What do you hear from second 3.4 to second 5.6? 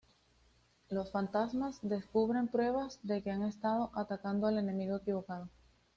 estado atacando al enemigo equivocado.